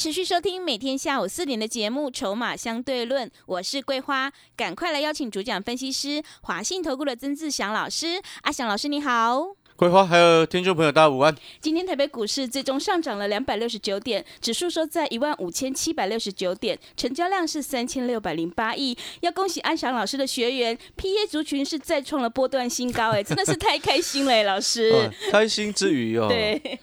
[0.00, 8.18] 持续收听每天下午四点的节目《筹码相对论》，我是桂花，赶快来邀请主讲分析师华信投顾的曾志祥老师。
[8.40, 11.36] 阿祥老师你好，桂花还有听众朋友大家午安。
[11.60, 18.96] 今天台北股市最终上涨了两百六十九点，指数收在一万五千七百六十九点，成交量是三千六百零八亿。
[19.20, 24.92] 要恭喜安祥老师的学员，P A 族群是再创了波段新高，哎，真的是太开心了，老师。
[24.92, 26.80] 啊 开心之余哦，对，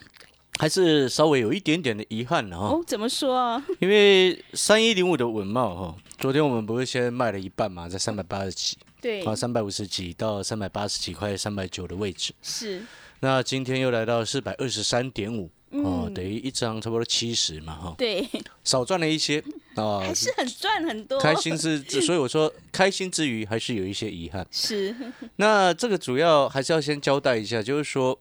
[0.58, 3.64] 还是稍微有一点点的遗憾哦，哦，怎么说啊？
[3.78, 12.34] 因为三一零五的稳茂哈，昨天我们不是先卖了一半嘛，在三百八十几，对，啊，三百五十几到三百八十几块，三百九的位置。
[12.42, 12.82] 是，
[13.20, 18.26] 那今天又来到四百二十三点五，哦，嗯等于一张差不多七十嘛哈，对，
[18.64, 19.42] 少赚了一些
[19.76, 24.44] 啊，还是很赚很多，开心是， 所以我说开心之余还是有一些遗憾。
[24.50, 24.94] 是，
[25.36, 28.18] 那这个主要还是要先交代一下，就是说，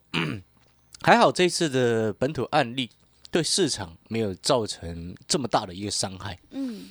[1.02, 2.90] 还好这次的本土案例
[3.30, 6.38] 对市场没有造成这么大的一个伤害。
[6.52, 6.88] 嗯，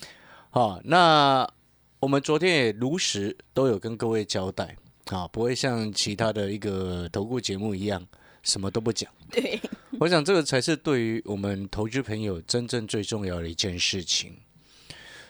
[0.51, 1.49] 好，那
[1.99, 4.77] 我们昨天也如实都有跟各位交代
[5.07, 8.07] 啊，不会像其他的一个投顾节目一样
[8.43, 9.11] 什么都不讲。
[9.31, 9.61] 对，
[9.99, 14.37] 我想这个才是对于我们投资朋友真正最重要的一件事情。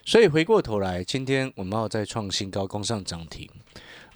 [0.05, 3.49] 所以回过头来，今天我们要再创新高，攻上涨停，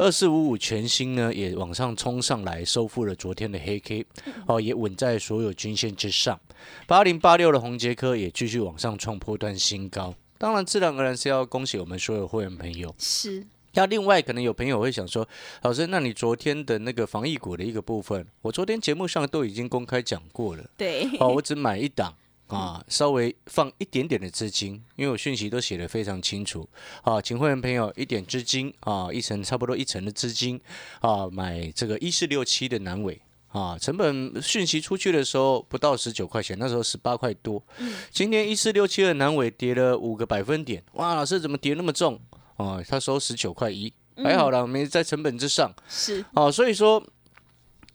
[0.02, 4.03] 二四五五全新呢也往上冲上来，收复了昨天的黑 K，
[4.47, 6.39] 哦，也稳在所有均线之上。
[6.88, 10.16] 八零八六的红杰科也继续往上创波段新高。
[10.39, 12.95] 当然，自然而然是要恭喜我们所有会员朋友。
[12.97, 15.27] 是，那另外，可能有朋友会想说，
[15.61, 20.67] 老师，那你昨天的那个防疫股的一个部分，我昨天节目上都已经公开讲过了。
[20.75, 22.11] 对，哦，我只买一档
[22.56, 26.67] 啊，稍微放一点点的资金，因为我讯息都写得非常清楚。
[27.03, 30.59] 啊，请会员朋友一点资金啊，一层差不多一层的资金
[31.00, 33.22] 啊，买这个一四六七的南伟。
[33.51, 37.61] 啊，成本讯息出去的时候不到十九块钱，那时候十八块多。
[38.09, 42.17] 今天一四六七的南伟跌了五个百分点，哇，老师怎么跌那么重？
[42.56, 45.69] 哦，他收十九块一，还好啦，没在成本之上。
[45.90, 47.06] 是，哦，所以说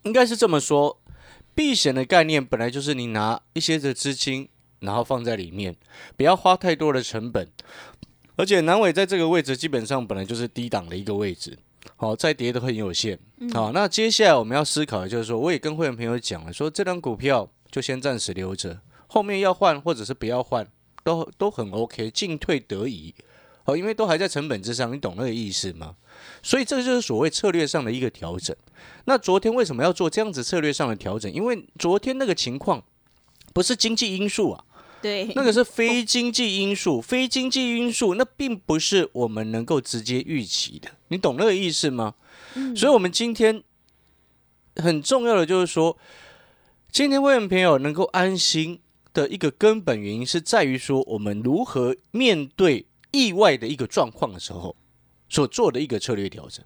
[0.03, 0.95] 应该是这么说，
[1.57, 4.47] 避险的概念本来就是你拿一些的资金，
[4.81, 5.75] 然后放在里面，
[6.15, 7.49] 不要花太多的成本。
[8.35, 11.57] 而且南伟在这个位置基本上本来就是低档的一个位置，
[11.95, 13.17] 好、再跌都很有限。
[13.55, 20.67] 好、那接下来我们要思考的就是说，我也跟会员朋友讲了，说这张股票就先暂时留着，后面要换或者是不要换，
[21.03, 23.15] 都都很 OK，进退得宜。
[23.65, 25.95] 哦，因为都还在成本之上，你懂那个意思吗？
[26.41, 28.55] 所以这个就是所谓策略上的一个调整。
[29.05, 31.31] 那昨天为什么要做这样子策略上的调整？
[31.31, 32.83] 因为昨天那个情况
[33.53, 34.63] 不是经济因素啊，
[35.01, 42.15] 对，那个是非经济因素，非经济因素那并不是我们能够直接预期的，你懂那个意思吗？
[42.75, 43.63] 所以，我们今天
[44.75, 45.97] 很重要的就是说，
[46.91, 48.79] 今天会员朋友能够安心
[49.13, 54.75] 的一个根本原因是在于说，我们如何面对意外的一个状况的时候
[55.29, 56.63] 所做的一个策略调整。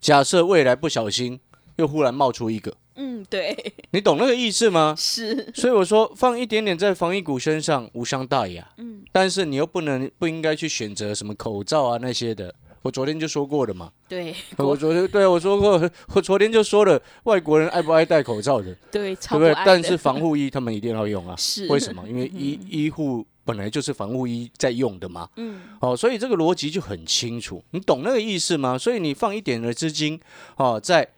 [0.00, 1.40] 假设未来不小心
[1.76, 4.94] 又忽然冒出一个，嗯，对，你懂那个意思吗？
[4.96, 12.54] 是，所以我说放一点点在防疫股身上无伤大雅，嗯，但是你又不能不应该去选择什么口罩啊那些的。
[12.82, 22.04] 我昨天就说过了嘛，对，我昨天对我说过，我昨天就说了，外国人爱不爱戴口罩的，对，对不对但是防护衣他们一定要用啊，是为什么？
[22.08, 28.76] 因为医医护本来就是防护衣在用的嘛，嗯，哦，所以这个逻辑就很清楚，你懂那个意思吗？
[28.76, 30.20] 所以你放一点的资金，
[30.56, 31.08] 哦，在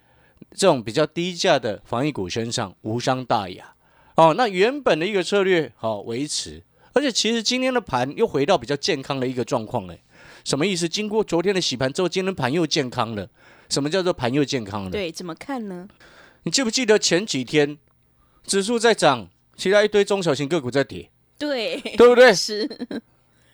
[0.55, 3.75] 这种比较低价的防疫股身上无伤大雅，
[4.17, 6.63] 哦，那原本的一个策略好、维持，
[6.93, 10.03] 而且其实今天的盘又回到比较健康的一个状况嘞。
[10.45, 10.89] 什么意思？
[10.89, 13.29] 经过昨天的洗盘之后，今天盘又健康了。
[13.69, 14.91] 什么叫做盘又健康了？
[14.91, 15.87] 对，怎么看呢？
[16.45, 17.77] 你记不记得前几天
[18.45, 22.33] 指数在涨，其他一堆中小型个股在跌，对，对不对？
[22.35, 22.67] 是，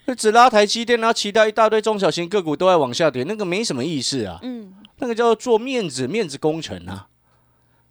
[0.06, 4.38] 就只拉台积电，然后其他一大堆中小型个股都在往下跌，那个没什么意思啊。
[4.42, 7.08] 嗯，那个叫做做面子面子工程啊。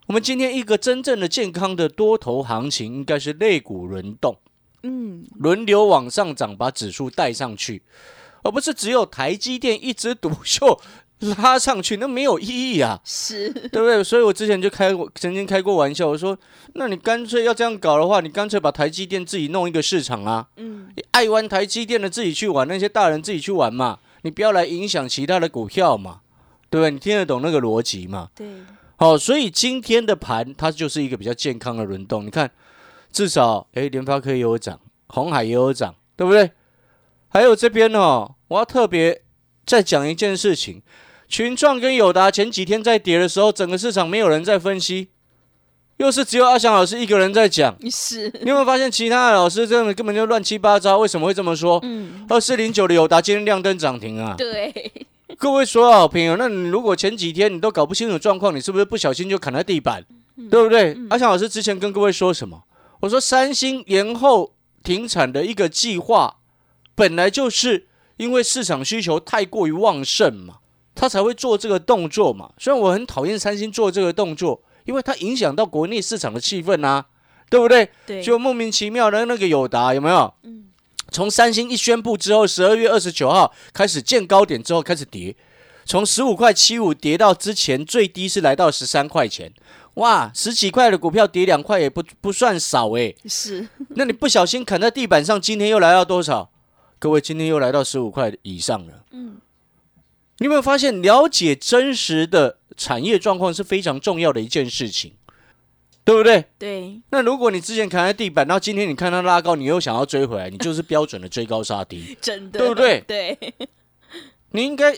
[0.06, 4.36] 我们今天一个真正的健康的多头行情，应该是肋骨轮动，
[4.82, 7.82] 嗯，轮流往上涨，把指数带上去，
[8.42, 10.78] 而不是只有台积电一枝独秀
[11.38, 14.02] 拉上去，那没有意义啊，是，对不对？
[14.02, 16.36] 所以我之前就开过，曾经开过玩笑，我说，
[16.74, 26.20] 那你干脆要这样搞的话，你干脆把台积电自己弄一个市场啊，嗯，你爱玩台积电的自己去玩，那些大人自己去玩嘛，你不要来影响其他的股票嘛，
[26.70, 26.90] 对不对？
[26.90, 28.28] 你听得懂那个逻辑嘛？
[28.34, 28.46] 对，
[28.96, 32.24] 好，所以今天的盘它就是一个比较健康的轮动。
[32.24, 32.50] 你看，
[33.12, 36.50] 至少诶，联发科也有涨，红海也有涨，对不对？
[37.28, 39.22] 还有这边哦，我要特别
[39.66, 40.80] 再讲一件事情：
[41.34, 45.08] 群创跟友达前几天在跌的时候，整个市场没有人在分析，
[45.96, 47.76] 又是只有阿翔老师一个人在讲。
[47.90, 50.98] 是，你有没有发现其他的老师真的根本就乱七八糟？
[50.98, 51.80] 为什么会这么说？
[51.82, 54.36] 嗯，二四零九的友达今天亮灯涨停啊！
[54.38, 54.92] 对，
[55.36, 60.04] 各位所有好朋友，那你如果前几天你都搞不清楚状况，你是不是不小心就砍在地板，
[60.48, 60.96] 对不对？
[61.10, 62.62] 阿翔老师之前跟各位说什么？
[63.00, 64.52] 我说三星延后
[64.84, 66.36] 停产的一个计划，
[66.94, 67.88] 本来就是
[68.18, 70.58] 因为市场需求太过于旺盛嘛，
[70.94, 72.50] 他才会做这个动作嘛。
[72.58, 77.06] 虽然我很讨厌三星做这个动作，因为它影响到国内市场的气氛啊，
[77.50, 77.88] 对不对？
[78.06, 80.32] 对，就莫名其妙的那个友达有没有？
[80.42, 80.62] 嗯
[81.12, 85.36] 从三星一宣布之后，十二月二十九号开始见高点之后开始跌，
[85.84, 89.52] 从十五块七五跌到之前最低是来到十三块钱，
[89.94, 93.14] 哇，十几块的股票跌两块也不不算少诶。
[93.26, 96.50] 是， 那你不小心砍在地板上，今天又来到多少？
[96.98, 99.04] 各位，今天又来到十五块以上了。
[99.12, 99.36] 嗯，
[100.38, 105.12] 你有没有发现，了解真实的产业状况是非常重要的一件事情，
[106.04, 106.44] 对不对？
[106.58, 112.16] 对，那如果你之前砍在地板，到今天你看它拉高，你又想要追回来，你就是标准的追高杀低。
[112.20, 113.38] 真的，对不对 对，
[114.50, 114.96] 你应该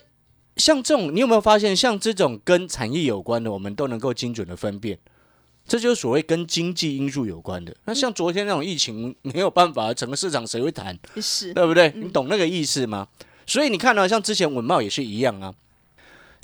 [0.56, 4.98] 像这种，你有没有发现，像这种跟产业有关的，我们都能够精准的分辨，
[5.68, 7.76] 这就是所谓跟经济因素有关的。
[7.84, 11.92] 那像昨天那种疫情，没有办法，整个市场谁会谈，是，对不对？
[11.94, 13.06] 你懂那个意思吗？
[13.46, 15.54] 所以你看到、像之前文茂也是一样啊，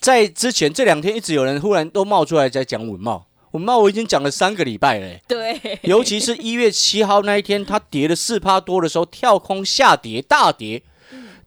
[0.01, 10.83] 在之前这两天一直有人忽然都冒出来在讲文茂，文茂我已经讲了三个礼拜了、欸对，尤其是 一月七号那一天，它跌了四趴多的时候，跳空下跌大跌。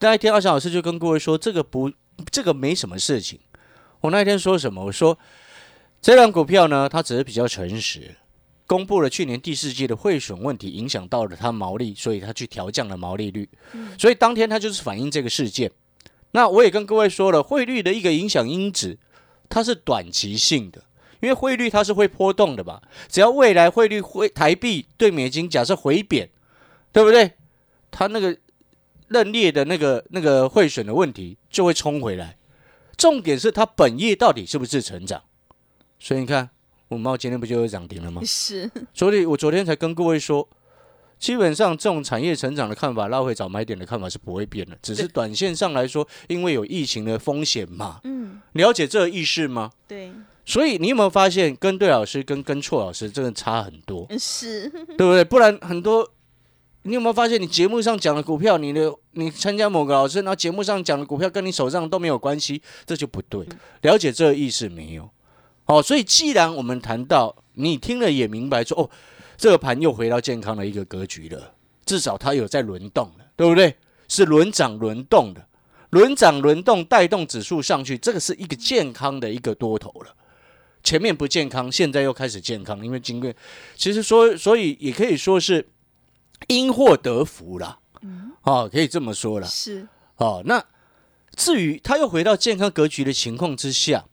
[0.01, 1.91] 那一天，阿翔老师就跟各位说，这个不，
[2.29, 3.39] 这个没什么事情。
[4.01, 4.85] 我那一天说什么？
[4.85, 5.17] 我说
[6.01, 8.15] 这辆股票呢，它只是比较诚实，
[8.67, 13.47] 公布了去年第四季的汇损问题，影响到了它毛利，所以它去调降了毛利率。
[13.97, 15.71] 所以当天它就是反映这个事件。
[16.31, 18.97] 那我也跟各位说了，汇率的一个影响因子，
[19.47, 20.83] 它是短期性的。
[21.21, 26.29] 因为汇率它是会波动的嘛，只要未来汇率会台币对美金假设回贬，
[26.91, 27.31] 对不对？
[27.89, 28.37] 它那个
[29.07, 32.37] 认列的那个那个汇损的问题就会冲回来。
[32.97, 35.23] 重点是它本业到底是不是成长？
[35.97, 36.49] 所以你看，
[36.95, 38.21] 五茂今天不就有涨停了吗？
[38.25, 40.47] 是，所以我昨天才跟各位说，
[41.19, 47.99] 基本上这种产业成长的看法，拉回早买点的看法是不会变的，只是短线上来说，因为有疫情的风险嘛。
[48.03, 49.71] 嗯，了解这个意识吗？
[49.87, 50.11] 对，
[50.45, 55.23] 所以你有没有发现，跟对老师跟跟错老师真的差很多，是， 对不对？
[55.23, 56.09] 不然很多，
[56.83, 63.45] 你有没有发现，你节目上讲的股票，你的你参加某个老师，然后节目上讲的股票跟你手上都没有关系，这就不对。
[63.81, 65.09] 了解这个意识没有？
[65.65, 68.89] 好，所以既然我们谈到，你听了也明白说，哦，
[69.35, 71.53] 这个盘又回到健康的一个格局了，
[71.85, 73.75] 至少它有在轮动了，对不对？
[74.07, 75.47] 是轮涨轮动的，
[75.89, 80.15] 轮涨轮动带动指数上去，这个是一个健康的一个多头了。
[80.83, 83.33] 前面不健康，现在又开始健康，因为经过，
[83.75, 85.67] 其实说，所以也可以说是
[86.47, 87.79] 因祸得福啦，
[88.43, 89.47] 哦，可以这么说了。
[89.47, 90.63] 是，哦，那
[91.35, 94.05] 至于它又回到健康格局的情况之下，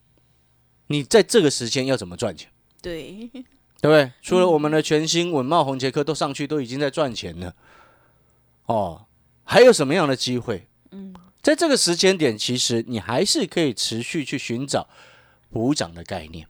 [0.93, 2.51] 你在这个时间要怎么赚钱，
[2.83, 3.43] 对，对
[3.81, 4.13] 不对？
[4.21, 7.55] 除了我们的全新稳茂、红杰克都上去，都已经在赚钱了，
[8.67, 9.07] 哦，
[9.45, 10.69] 还有什么样的机会？
[10.91, 14.89] 嗯，在这个时间点，其实你还是可以持续去寻找
[15.51, 16.47] 补涨的概念。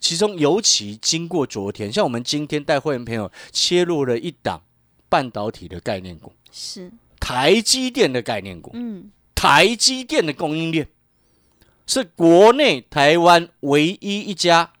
[0.00, 4.62] 其中尤其经过昨天，像我们今天带会员朋友切入了一档
[5.08, 8.70] 半导体的概念股，是，台积电的概念股。
[8.74, 10.88] 嗯，台积电的供应链
[11.86, 14.72] 是国内台湾唯一一家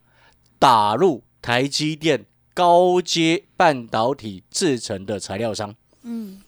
[0.58, 5.74] 打入台积电高阶半导体制成的材料商。
[6.02, 6.40] 嗯，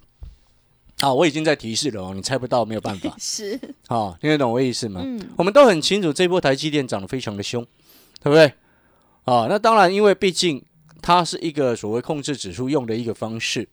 [1.00, 3.14] 啊，我已经在提示了哦，你猜不到没有办法。
[3.20, 3.58] 是，
[3.88, 5.00] 啊，听得懂我意思吗？
[5.04, 7.64] 嗯，我们都很清楚，这波台积电涨得非常的凶，
[8.22, 8.52] 对不对？
[9.24, 10.64] 啊，那当然，因为毕竟
[11.02, 13.68] 它是一个所谓控制指数用的一个方式，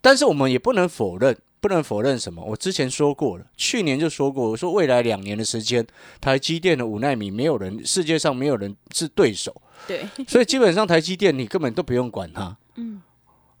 [0.00, 2.44] 但是我们也不能否认，不能否认什么？
[2.44, 5.86] 我之前说过了，去年就说过，我说未来两年的时间，
[6.20, 13.00] 台积电的五纳米没有人，世界上没有人是对手，对，所以基本上台积电你根本都不用管它，嗯，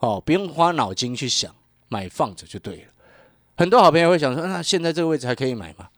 [0.00, 1.50] 哦，不用花脑筋去想，
[1.88, 2.82] 买放着就对了。
[3.56, 5.88] 很多好朋友会想说，那现在这个位置还可以买吗？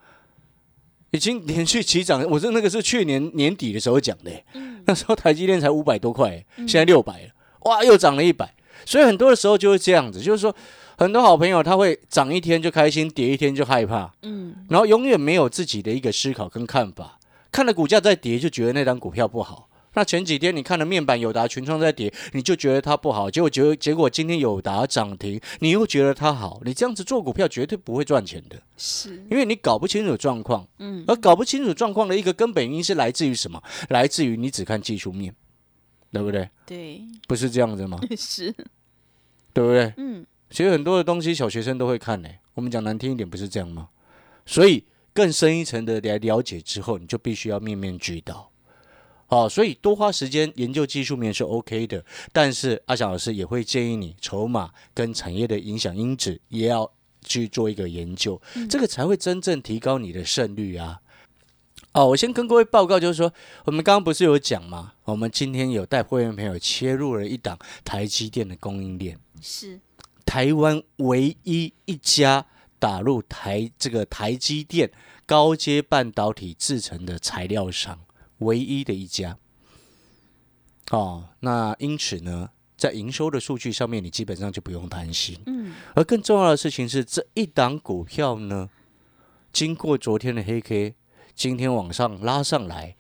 [1.11, 7.31] 已经连续起涨，我是那个是去年年底的时候讲的，嗯那时候台积电才五百多块，现在六百了，
[7.63, 8.55] 哇，又涨了一百。
[8.85, 10.55] 所以很多的时候就会这样子，就是说
[10.97, 17.19] 很多好朋友他会涨一天就开心，跌一天就害怕，嗯，然后永远没有自己的一个思考跟看法，
[17.53, 19.69] 看了股价在跌就觉得那张股票不好。
[19.95, 30.69] 那前几天你看了面板友达、群创在跌，你就觉得它不好，结果结结果今天友达涨停，你又觉得它好，你这样子做股票绝对不会赚钱的，是，因为你搞不清楚状况。
[30.81, 33.63] 嗯，而搞不清楚状况的一个根本原因是来自于什么？
[33.89, 35.35] 来自于你只看技术面，
[36.13, 36.51] 对不对？
[36.67, 37.99] 对，不是这样子吗？
[38.19, 38.53] 是，
[39.55, 39.95] 对不对？
[39.97, 43.89] 嗯，其实很多的东西小学生都会看呢、我们讲难听一点，不是这样吗？
[44.47, 48.51] 所以更深一层的来了解之后，你就必须要面面俱到。
[49.29, 56.89] 好、所以多花时间研究技术面是 OK 的，但是阿翔老师也会建议你筹码跟产业的影响因子也要
[57.25, 61.01] 去做一个研究，这个才会真正提高你的胜率啊。
[61.93, 63.33] 哦，我先跟各位报告，就是说，
[63.65, 64.93] 我们刚刚不是有讲吗？
[65.05, 69.19] 我们今天有带会员朋友切入了一档台积电的供应链。
[69.43, 69.81] 是，
[70.27, 72.45] 台湾唯一一家
[72.79, 74.91] 打入台这个台积电
[75.25, 78.01] 高阶半导体制成的材料商，
[78.39, 79.39] 唯一的一家。
[80.91, 85.41] 哦，那因此呢，在营收的数据上面，你基本上就不用担心。
[85.47, 88.69] 嗯，而更重要的事情是，这一档股票呢，
[89.53, 90.95] 经过昨天的黑 K，
[91.35, 92.95] 今天往上拉上来，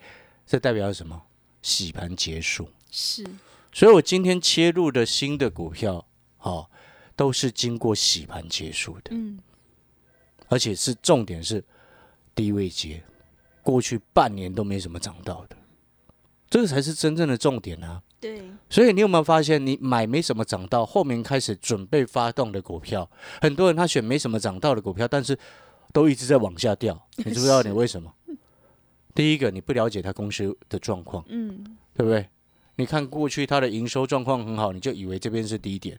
[0.46, 1.24] 这代表什么？
[1.62, 2.68] 洗盘结束。
[2.90, 3.24] 是，
[3.72, 6.06] 所以我今天切入的新的股票，
[6.38, 6.70] 哦，
[7.16, 9.38] 都是经过洗盘结束的，嗯，
[10.48, 11.64] 而且是重点是
[12.34, 13.02] 低位接，
[13.62, 15.56] 过去半年都没什么涨到的，
[16.48, 18.02] 这个才是真正的重点啊！
[18.20, 25.38] 对，所以你有没有发现，你买没什么涨到，后面开始准备发动的股票，很多人他选没什么涨到的股票，但是
[25.92, 28.12] 都一直在往下掉， 你知不知道你为什么？
[29.14, 31.24] 第一个，你不了解他公司的状况。
[31.28, 32.28] 嗯，对不对？
[32.76, 35.98] 你看过去他的营收状况很好，你就以为这边是低点，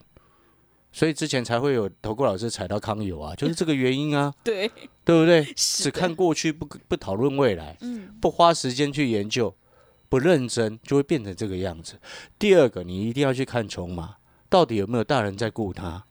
[0.92, 4.68] 所以之前才会有投顾老师踩到康友啊，就是这个原因啊， 对，
[5.06, 5.44] 对不对？
[5.56, 9.54] 只看过去不不讨论未来，嗯，不花时间去研究，
[10.10, 12.00] 不认真，就会变成这个样子。
[12.40, 14.16] 第二个，你一定要去看筹码，
[14.50, 16.04] 到底有没有大人在顾他，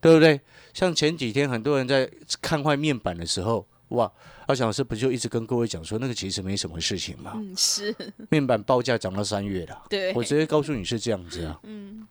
[0.00, 0.40] 对不对？
[0.72, 2.08] 像前几天很多人在
[2.40, 4.10] 看坏面板的时候，哇，
[4.46, 7.92] 阿翔老师不就一直跟各位讲说，那个其实没什么事情嘛，嗯，是，
[8.28, 9.82] 面板报价涨到三月了。
[9.88, 12.06] 对，我直接告诉你是这样子啊，嗯，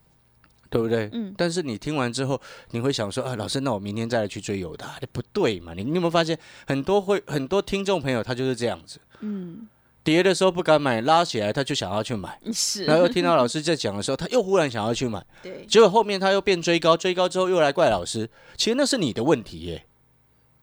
[0.70, 1.08] 对不对？
[1.12, 5.74] 嗯但是你听完之后，你会想说，啊，老师，那我明天再来去追友达，不对嘛？
[5.74, 9.68] 你你有没有发现，很多会很多听众朋友他就是这样子，嗯，
[10.02, 19.84] 跌的时候不敢买，拉起来他就想要去买，是，然后又听到老师在讲的时候，他又忽然想要去买， 对，结果后面他又变追高，追高之后又来怪老师，其实那是你的问题耶。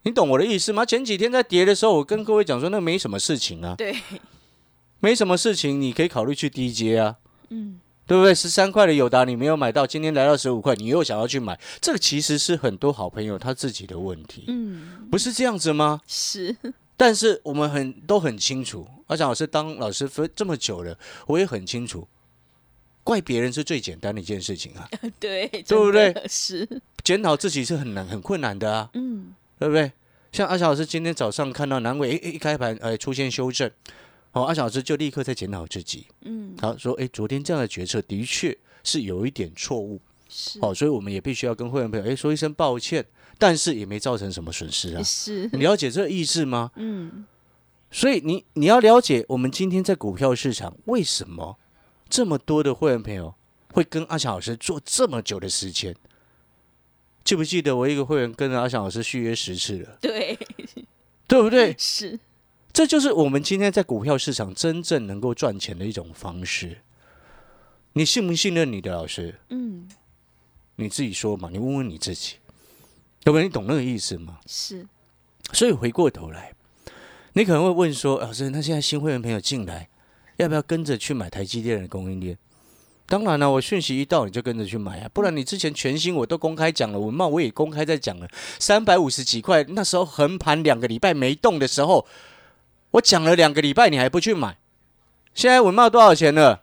[0.04, 0.86] 你懂我的意思吗？
[0.86, 3.96] 前几天在跌的时候，我跟各位讲说，那没什么事情啊，对，
[5.00, 7.16] 没什么事情，你可以考虑去低阶啊。
[7.50, 8.36] 嗯，对不对？
[8.36, 16.02] 十三块的友达你没有买到，今天来到十五块，你又想要去买，这个其实是很多好朋友他自己的问题，嗯，不是这样子吗？
[16.08, 16.56] 是，
[16.96, 20.98] 但是我们很都很清楚，阿翔老师当老师分这么久了，
[21.28, 22.08] 我也很清楚，
[23.04, 24.88] 怪别人是最简单的一件事情啊，
[25.20, 26.14] 对，对不对？
[26.30, 26.68] 是，
[27.04, 29.92] 检讨自己是很难很困难的啊，嗯，对不对？
[30.32, 33.72] 像阿翔老师今天早上看到南伟诶诶一开盘呃出现修正，
[34.36, 40.00] 哦，阿翔老师就立刻在检讨自己，嗯，他说哎昨天这样的决策的确是有一点错误。
[40.28, 43.06] 是，哦，所以我们也必须要跟会员朋友哎说一声抱歉，
[43.38, 45.02] 但是也没造成什么损失啊。
[45.04, 46.72] 是，你了解这个意思吗？
[46.76, 47.26] 嗯，
[47.90, 51.58] 所以你你要了解我们今天在股票市场为什么
[52.10, 53.34] 这么多的会员朋友
[53.72, 55.96] 会跟阿翔老师做这么久的时间。
[57.24, 60.38] 记不记得我一个会员跟着阿翔老师续约十次了，对，
[61.28, 61.74] 对不对？
[61.78, 62.20] 是，
[62.76, 66.80] 这就是我们今天在股票市场真正能够赚钱的一种方式。
[67.94, 69.40] 你信不信任你的老师？
[69.48, 69.88] 嗯，
[70.76, 72.36] 你自己说嘛，你问问你自己，
[73.24, 74.40] 要不然你懂那个意思吗？
[74.46, 74.86] 是，
[75.54, 76.54] 所以回过头来，
[77.32, 79.88] 你可能会问说，老师，那现在新会员朋友进来，
[80.36, 82.38] 要不要跟着去买台积电的供应链？
[83.06, 88.28] 当然了，我讯息一到你就跟着去买啊，不然你之前全新我都公开讲了，文茂我也公开在讲了，
[88.60, 92.06] 三百五十几块，那时候横盘两个礼拜没动的时候，
[92.92, 94.58] 我讲了两个礼拜你还不去买，
[95.34, 96.62] 现在文茂多少钱了？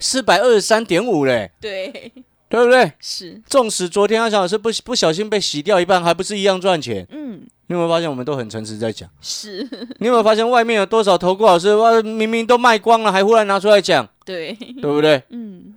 [0.00, 2.12] 四百二十三点五嘞，对，
[2.48, 2.92] 对不对？
[2.98, 7.06] 是，纵使昨天阿翔老师不不小心被洗掉一半，还不是一样赚钱？
[7.10, 9.08] 嗯，你有没有发现我们都很诚实在讲？
[9.20, 9.62] 是，
[9.98, 11.74] 你有没有发现外面有多少投顾老师？
[11.76, 15.22] 哇，明明都卖光了，还忽然拿出来讲，对，对不对？
[15.28, 15.74] 嗯，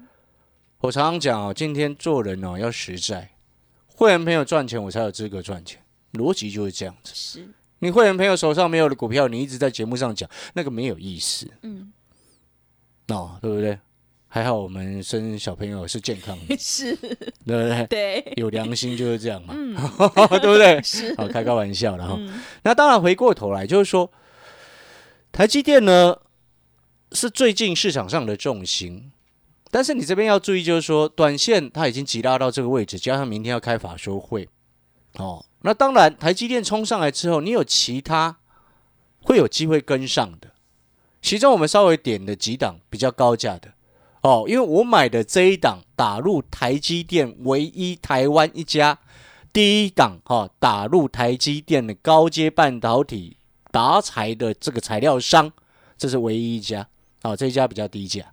[0.79, 3.29] 我常常讲哦，今天做人哦要实在，
[3.95, 5.79] 会员朋友赚钱，我才有资格赚钱，
[6.13, 7.11] 逻辑就是这样子。
[7.13, 7.47] 是，
[7.85, 11.47] 你会员朋友手上没有的股票，你一直在节目上讲，那个没有意思。
[11.61, 11.93] 嗯，
[13.09, 13.77] 哦，对不对？
[14.27, 17.15] 还好我们生小朋友是健康的， 是，对
[17.45, 17.87] 不对？
[17.87, 19.73] 对，有良心就是这样嘛，嗯，
[20.41, 20.79] 对不对？
[20.83, 22.17] 是，好，开个玩笑然后。
[22.19, 24.11] 嗯，那当然，回过头来就是说，
[25.31, 26.17] 台积电呢
[27.13, 29.11] 是最近市场上的重心，
[29.71, 34.49] 但是你这边要注意，就是说，短线它已经急拉到这个位置，加上明天要开法说会，
[35.13, 38.37] 哦，那当然，台积电冲上来之后，你有其他
[39.21, 40.51] 会有机会跟上的，
[41.21, 43.73] 其中我们稍微点的几档比较高价的。
[44.21, 48.97] 哦，因为我买的这一档打入台积电唯一台湾一家
[49.51, 53.37] 第一档哈、哦，打入台积电的高阶半导体
[53.71, 55.51] 达材的这个材料商，
[55.97, 56.87] 这是唯一一家。
[57.23, 58.23] 哦，这一家比较低价。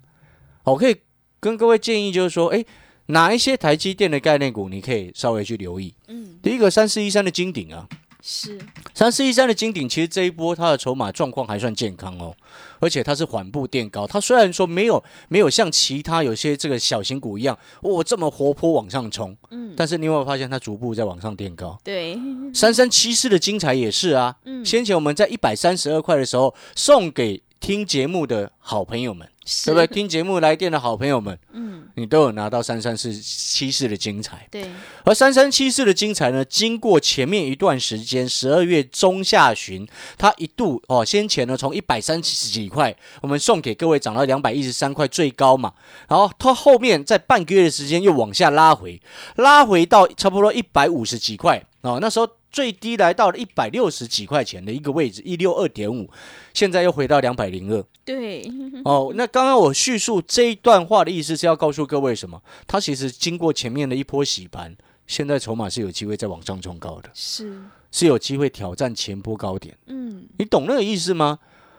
[0.65, 0.97] 我、可以
[1.41, 2.65] 跟各位建议就是说，哎，
[3.12, 5.95] 哪一些台积电的概念股你可以稍微去留意。
[6.09, 7.87] 嗯，第一个三四一三的金鼎啊，
[8.23, 8.59] 是，
[8.95, 12.35] 三四一三的金鼎，其实这一波它的筹码状况还算健康哦，
[12.81, 14.07] 而且它是缓步垫高。
[14.07, 21.78] 它虽然说没有没有像其他有些这个小型股一样，哦这么活泼往上冲，嗯，但是你有没有发现它逐步在往上垫高？
[21.85, 22.19] 对，
[22.54, 29.87] 三三七四的精彩也是啊，嗯，先前我们在一百三十二块的时候送给听节目的好朋友们，是对不对？？
[29.87, 34.49] 听节目来电的好朋友们，嗯，你都有拿到三三四七四的精彩。
[34.50, 34.66] 对，
[35.04, 39.87] 而三三七四的精彩呢，经过前面一段时间，十二月中下旬，
[40.19, 45.73] 它一度哦，先前呢从一百三十几块，我们送给各位涨到两百一十三块最高嘛，
[46.09, 49.00] 然后它后面在半个月的时间又往下拉回，
[49.37, 56.11] 拉回到差不多一百五十几块哦，那时候最低来到了一百六十几块钱的一个位置，一六二点五，
[56.52, 57.82] 现在又回到两百零二。
[58.04, 58.44] 对，
[58.85, 62.42] 哦，那刚刚我叙述这一段话的意思是要告诉各位什么？
[62.66, 69.76] 它其实经过前面的一波洗盘，现在筹码是有机会再往上冲高的，是，是有机会挑战前波高点。
[69.87, 71.38] 嗯，你懂那个意思吗？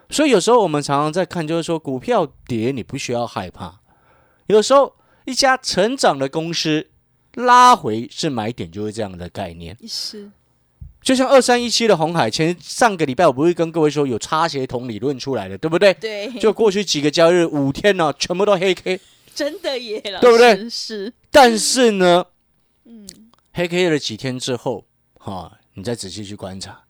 [0.09, 3.79] 所以有时候我们常常在看，就是说股票跌，你不需要害怕。
[4.47, 6.87] 有时候一家成长的公司
[7.33, 9.75] 拉回是买点，就是这样的概念。
[9.87, 10.29] 是，
[11.03, 15.93] 就像二三一七的红海，前上个礼拜我不是跟各位说有差协同理论出来的，对不对？
[15.95, 18.99] 对，就过去几个交易日，五天呢、全部都黑 K。
[19.35, 20.69] 真的耶，老对不对？
[20.69, 22.25] 是，但是呢，
[22.85, 23.07] 嗯，
[23.51, 26.83] 黑 K 了几天之后，哈、你再仔细去观察，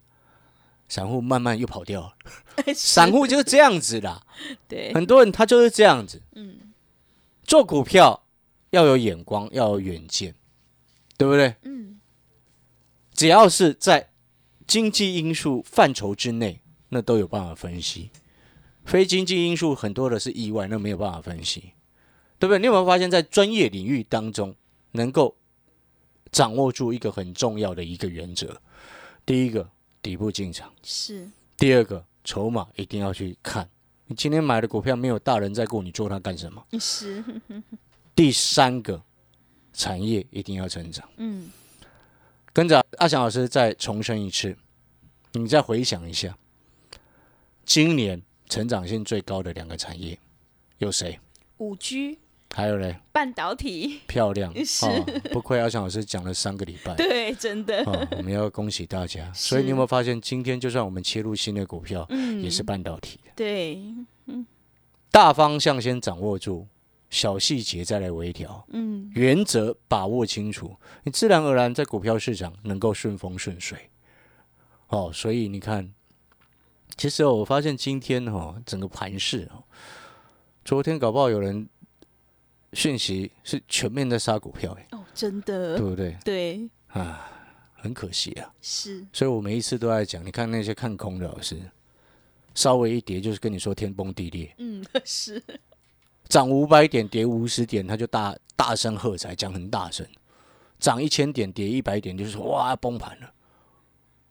[0.89, 2.13] 散户慢慢又跑掉了。
[2.75, 4.21] 散户就是这样子的，
[4.67, 6.21] 对，很多人他就是这样子。
[6.35, 6.73] 嗯，
[7.43, 8.25] 做股票
[8.71, 10.35] 要有眼光，要有远见，
[11.17, 11.55] 对不对？
[11.63, 11.99] 嗯，
[13.13, 14.09] 只要是在
[14.67, 18.09] 经济因素范畴之内，那都有办法分析。
[18.85, 21.71] 非经济因素很多的是意外，那没有办法分析，
[22.37, 22.59] 对不对？
[22.59, 24.53] 你有没有发现，在专业领域当中，
[24.91, 25.35] 能够
[26.31, 28.59] 掌握住一个很重要的一个原则？
[29.25, 29.69] 第一个，
[30.01, 33.69] 底部进场；是，第二个，筹码一定要去看。
[34.07, 36.61] 你今天买的股票没有大人在过，你做它干什么？
[36.77, 37.23] 是，
[38.13, 39.01] 第三个，
[39.71, 41.07] 产业一定要成长。
[41.15, 41.49] 嗯，
[42.53, 44.55] 跟着阿翔老师再重申一次，
[45.31, 46.37] 你再回想一下，
[47.65, 50.19] 今年成长性最高的两个产业
[50.77, 51.19] 有谁？
[51.57, 52.19] 五 G
[52.53, 54.85] 还有嘞，半导体，漂亮 是。
[54.85, 55.03] 哦！
[55.31, 56.93] 不愧阿翔老师讲了三个礼拜。
[56.97, 59.29] 对，真的，哦，我们要恭喜大家。
[59.33, 63.31] 所以你有没有发现，今天就算我们切入新的股票，嗯，也是半导体的？
[63.35, 63.81] 对，
[65.09, 66.67] 大方向先掌握住，
[67.13, 73.91] 小细节再来微调，嗯，原则把握清楚，你自然而然在股票市场能够顺风顺水。
[74.87, 75.93] 哦，所以你看，
[76.97, 79.63] 其实、哦、我发现今天哦，整个盘市哦，
[80.65, 81.69] 昨天搞不好有人
[82.73, 85.77] 讯息是全面在杀股票，哎，哦，真的。
[85.77, 86.17] 对，不对？
[86.25, 87.29] 对，啊，
[87.75, 88.51] 很可惜啊。
[88.59, 91.61] 是，所以我每一次都在讲，你看那些看空的老师，
[92.55, 95.39] 稍微一跌就是跟你说天崩地裂，嗯， 是，
[96.33, 100.03] 涨五百点跌五十点，他就大大声喝彩，讲很大声；
[100.79, 103.31] 涨一千点跌一百点，就是说哇崩盘了。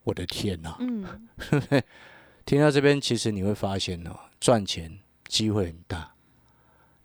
[0.03, 1.29] 我的天哪、嗯，
[2.45, 6.13] 听到这边，其实你会发现哦，赚钱机会很大，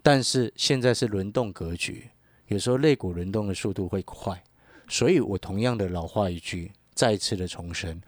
[0.01, 2.09] 但是现在是轮动格局，
[2.47, 4.43] 有时候类股轮动的速度会快，
[4.87, 8.01] 所以我同样的老话一句，再次的重申，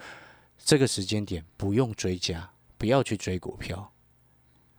[0.57, 2.49] 这个时间点不用追加，
[2.79, 3.93] 不要去追股票，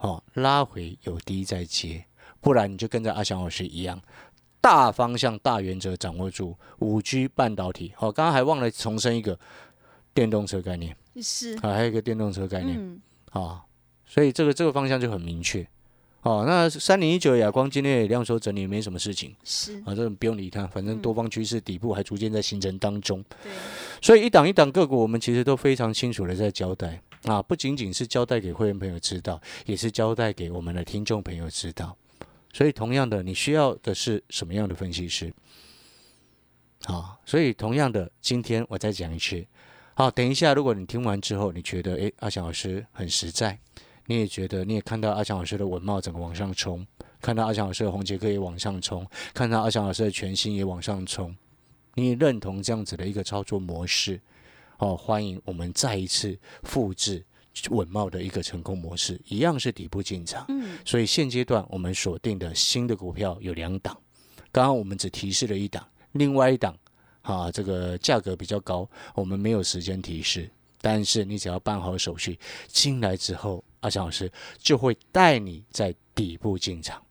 [0.01, 2.05] 哦，拉回有低再接，
[2.41, 4.01] 不然你就跟着阿翔老师一样。
[4.61, 7.93] 大方向、大原则掌握住，五 G 半导体。
[7.97, 9.39] 好、刚刚还忘了重申一个
[10.13, 10.95] 电动车概念。
[11.23, 13.01] 是，啊，还有一个电动车概念嗯，
[13.33, 13.65] 啊，
[14.05, 15.67] 所以这个这个方向就很明确。
[16.23, 23.25] 哦，那三零一九亚光今天也量缩整理，没什么事情是，啊，这种不用理它，反正多方趋势底部还逐渐在形成当中。
[23.43, 23.51] 对，
[24.03, 31.97] 所以一档一档个股，我们其实都非常清楚的在交代啊，不仅仅是交代给会员朋友知道，也是交代给我们的听众朋友知道。
[32.53, 35.33] 所以同样的，你需要的是什么样的分析师？
[36.85, 39.47] 好，所以同样的，今天我再讲一次。
[39.95, 43.59] 好，等一下，如果你听完之后，你觉得诶，阿翔老师很实在，
[44.07, 46.87] 你也觉得你也看到阿翔老师的文茂整个往上冲，
[47.21, 51.37] 看到阿翔老师的红杰克也往上冲，看到阿翔老师的全新也往上冲，
[51.95, 54.19] 你也认同这样子的一个操作模式，
[54.81, 57.25] 哦，欢迎我们再一次复制
[57.69, 60.45] 稳茂的一个成功模式，一样是底部进场。
[60.49, 63.95] 嗯，所以现阶段我们锁定的新的股票有两档，
[64.51, 66.75] 刚刚我们只提示了一档，另外一档
[67.21, 70.51] 啊，这个价格比较高，我们没有时间提示。
[70.81, 77.03] 但是你只要办好手续，进来之后，阿强老师就会带你在底部进场。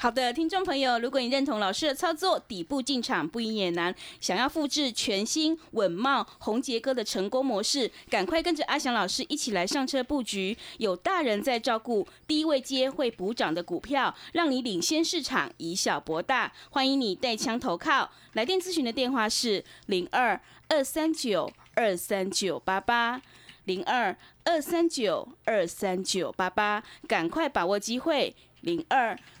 [0.00, 16.52] 好的，听众朋友，如果你认同老师的操作，底部进场不赢也难，想要复制全新稳茂红杰哥的成功模式，赶快跟着阿翔老师一起来上车布局，有大人在照顾，低位接会补涨的股票，让你领先市场，以小博大。
[16.70, 23.20] 欢迎你带枪投靠，来电咨询的电话是零二二三九二三九八八
[23.64, 29.18] 零二二三九二三九八八，赶快把握机会，零二。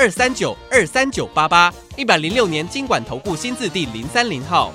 [0.00, 4.72] 二三九二三九八八一百零六年经管投顾新字第零三零号。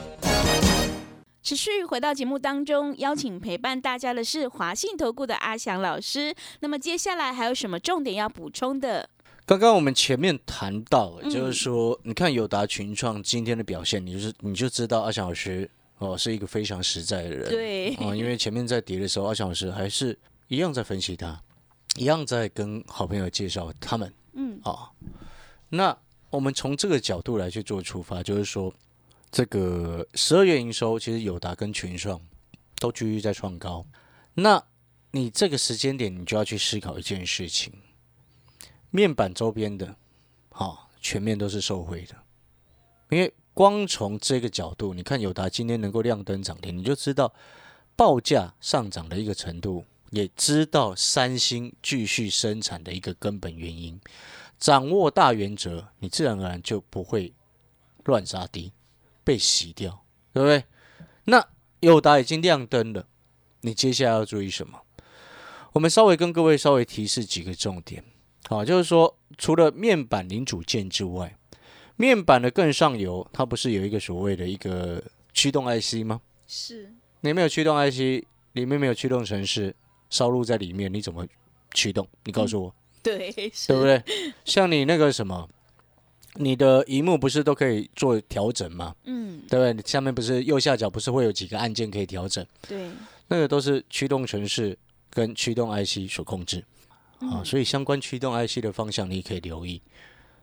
[1.41, 6.31] 持续回到节目当中，邀请陪伴大家的是华信投顾的阿翔老师。
[6.59, 9.09] 那么接下来还有什么重点要补充的？
[9.47, 17.49] 刚刚我们前面谈到，嗯就是说，你看友达群创今天的表现，你就是你就知道阿翔老师哦是一个非常实在的人。
[17.49, 20.15] 对哦，因为前面在跌的时候，阿翔老师还是
[20.49, 21.41] 一样在分析他，
[21.95, 24.13] 一样在跟好朋友介绍他们。
[24.35, 24.91] 嗯，啊，
[25.69, 25.97] 那
[26.29, 28.73] 我们从这个角度来去做出发，就是说，
[29.31, 32.21] 这个十二月营收其实友达跟群创
[32.79, 33.85] 都继续在创高。
[34.33, 34.61] 那
[35.11, 37.73] 你这个时间点，你就要去思考一件事情：
[38.91, 39.95] 面板周边的，
[40.49, 42.15] 好、全面都是受惠的。
[43.09, 47.33] 因为光从这个角度，你看友达今天能够亮灯涨停，你就知道
[47.95, 53.99] 报价上涨的一个程度，也知道三星继续生产的一个根本原因。
[54.57, 57.33] 掌握大原则，你自然而然就不会
[58.05, 58.71] 乱杀低，
[59.23, 60.63] 被洗掉，对不对？
[61.25, 61.45] 那
[61.81, 63.07] 友达已经亮灯了，
[63.61, 64.81] 你接下来要注意什么？
[65.73, 68.03] 我们稍微跟各位稍微提示几个重点，
[68.47, 71.37] 好，就是说除了面板零组件之外，
[71.97, 76.21] 面板的更上游，它不是有一个所谓的一个驱动 IC 吗？
[76.47, 79.75] 是你没有驱动 IC，里面没有驱动程式
[80.15, 81.27] 烧录在里面，你怎么
[81.73, 82.07] 驱动？
[82.23, 82.73] 你告诉我，
[83.03, 83.83] 对，对不？
[83.83, 84.01] 对？
[84.45, 85.49] 像你那个什么，
[86.35, 88.95] 你的荧幕不是都可以做调整吗？
[89.03, 89.73] 嗯，对不对？
[89.73, 92.45] 你下面不是右下角不是会有几个按键可以调整？
[92.65, 92.89] 对，
[93.27, 94.77] 那个都是驱动程式
[95.09, 96.63] 跟驱动 IC 所控制
[97.19, 99.81] 啊，所以相关驱动 IC 的方向你可以留意。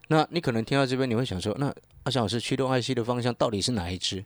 [0.08, 4.22] 那你可能听到这边，你会想说，那阿翔老师驱动 IC 的方向到底是哪一支？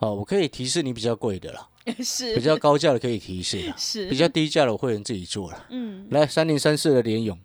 [0.00, 1.66] 哦，我可以提示你比较贵的啦，
[2.02, 5.66] 是比较高价的可以提示，是比较低价的我会员自己做了。
[5.70, 7.38] 嗯来，三零三四的联勇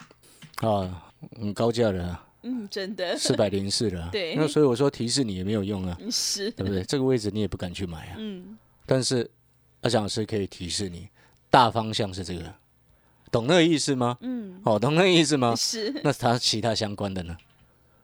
[0.62, 1.04] 啊，
[1.40, 4.10] 很高价的啊，嗯，真的四百零四的 啊。
[4.12, 6.84] 对那所以我说提示你也没有用啊，是对不对？
[6.84, 8.16] 这个位置你也不敢去买啊。
[8.18, 9.30] 嗯但是
[9.82, 11.08] 阿翔老师可以提示你，
[11.50, 12.54] 大方向是这个，
[13.32, 14.18] 懂那个意思吗？
[14.22, 15.56] 嗯哦，懂那个意思吗？
[15.56, 17.38] 是那它其他相关的呢？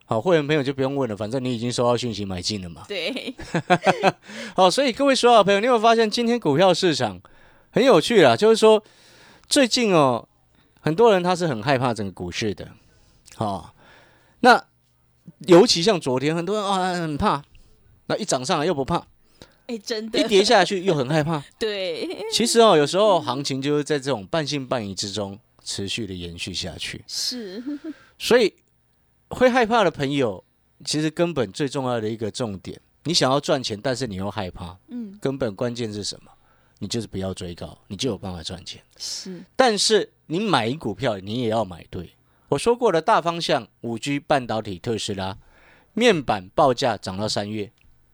[0.09, 2.83] 好，会员朋友就不用问了，反正你已经收到讯息买进了嘛。
[2.87, 3.31] 对，
[4.57, 7.21] 好，所以各位所有的朋友，你有没有发现今天股票市场
[7.69, 8.35] 很有趣啦？
[8.35, 8.83] 就是说
[9.47, 10.27] 最近哦，
[10.81, 12.69] 很多人他是很害怕整个股市的，
[13.35, 13.75] 好、
[14.39, 14.65] 那
[15.45, 17.43] 尤其像昨天，很多人啊很怕，
[18.07, 19.05] 那一涨上来又不怕，
[19.67, 20.19] 哎，真的。
[20.19, 21.43] 一跌下去又很害怕。
[21.59, 27.63] 对，其实哦，有时候行情就是在这种半信半疑之中持续的延续下去，是。
[28.17, 28.51] 所以
[29.29, 30.43] 会害怕的朋友，
[30.85, 36.31] 其实根本最重要的一个重点，你想要赚钱，但是你又害怕，嗯根本关键是什么？
[36.79, 38.81] 你就是不要追高，你就有办法赚钱。
[38.97, 42.11] 是但是你买股票，你也要买对。
[42.47, 45.37] 我说过的大方向，五 G 半导体特斯拉
[45.93, 47.71] 面板报价涨到三月，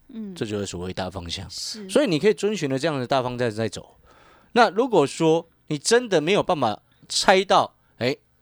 [0.10, 1.48] 嗯，这就是所谓大方向。
[1.50, 3.96] 是，所以你可以遵循了这样的大方向在走。
[4.54, 7.75] 那如果说你真的没有办法猜到，哎，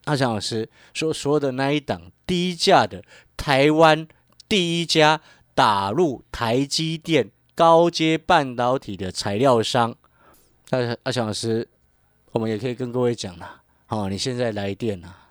[0.06, 3.04] 阿强老师说所有的那一档低价的
[3.38, 4.08] 台湾
[4.48, 5.22] 第一家
[5.56, 9.96] 打入台积电高阶半导体的材料商，
[10.72, 11.68] 阿阿强老师，
[12.32, 15.30] 我们也可以跟各位讲啦，哦，你现在来电啦，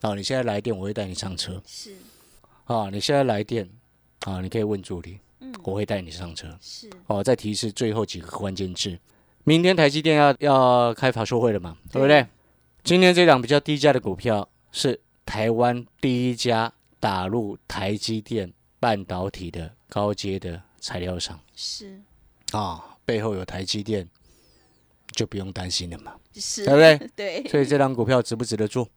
[0.00, 1.62] 哦，你现在来电，我会带你上车。
[1.66, 1.94] 是，
[2.64, 3.68] 啊，你现在来电，
[4.20, 6.48] 啊，你可以问助理，嗯，我会带你上车。
[6.60, 8.98] 是，哦，再提示最后几个关键字。
[9.44, 12.26] 明天台积电要要开法说会了嘛，对不对对？
[12.88, 22.00] 今天这档比较低价的股票是台湾第一家打入台积电半导体的高阶的材料商是，
[22.52, 24.08] 啊，背后有台积电，
[25.12, 26.14] 就不用担心了嘛。
[26.32, 27.08] 是，对不对？
[27.42, 28.88] 对，所以这档股票值不值得做？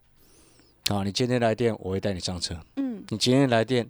[0.87, 2.57] 啊，你今天来电，我会带你上车。
[2.77, 3.03] 嗯。
[3.09, 3.89] 你今天来电，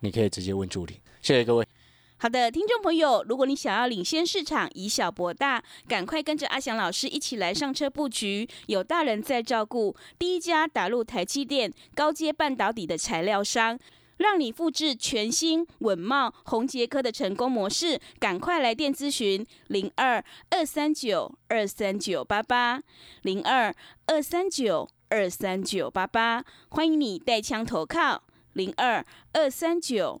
[0.00, 1.02] 你可以直接问助理。
[1.20, 1.68] 谢谢各位。
[2.16, 13.78] 好的，听众朋友，如果你想要领先市场，以小博大，赶快跟着阿翔老师一起来上车布局，有大人在照顾，第一家打入台积电高阶半导体的材料商。
[14.18, 22.80] 让你复制全新稳茂、宏杰科的成功模式，赶快来电咨询零二二三九二三九八八
[23.22, 23.74] 零二
[24.06, 28.22] 二三九二三九八八，欢迎你带枪投靠
[28.52, 30.20] 零二二三九